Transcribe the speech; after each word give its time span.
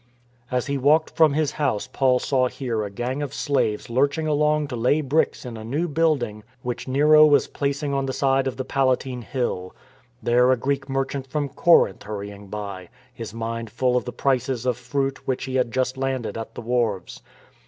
As 0.49 0.65
he 0.65 0.79
walked 0.79 1.11
from 1.11 1.33
his 1.33 1.51
house 1.51 1.85
Paul 1.85 2.17
saw 2.17 2.47
here 2.47 2.83
a 2.83 2.89
gang 2.89 3.21
of 3.21 3.35
slaves 3.35 3.87
lurching 3.87 4.25
along 4.25 4.67
to 4.69 4.75
lay 4.75 4.99
bricks 5.01 5.45
in 5.45 5.57
a 5.57 5.63
new 5.63 5.87
building 5.87 6.43
which 6.63 6.87
Nero 6.87 7.23
was 7.27 7.45
placing 7.47 7.93
on 7.93 8.07
the 8.07 8.11
side 8.11 8.47
of 8.47 8.57
the 8.57 8.65
Palatine 8.65 9.21
Hill; 9.21 9.75
there 10.23 10.51
a 10.51 10.57
Greek 10.57 10.89
merchant 10.89 11.27
from 11.27 11.49
Corinth 11.49 12.01
hurrying 12.01 12.47
by, 12.47 12.89
his 13.13 13.31
mind 13.31 13.69
full 13.69 13.95
of 13.95 14.05
the 14.05 14.11
prices 14.11 14.65
of 14.65 14.75
the 14.77 14.81
fruit 14.83 15.27
which 15.27 15.43
he 15.43 15.53
had 15.57 15.69
just 15.71 15.97
landed 15.97 16.35
at 16.35 16.55
the 16.55 16.61
wharves. 16.63 17.21